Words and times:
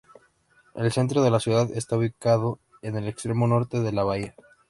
El 0.73 0.91
centro 0.91 1.21
de 1.21 1.29
la 1.29 1.39
ciudad 1.39 1.69
está 1.75 1.95
ubicado 1.95 2.57
en 2.81 2.95
el 2.95 3.07
extremo 3.07 3.45
norte 3.47 3.81
de 3.81 3.91
la 3.91 4.03
bahía. 4.03 4.33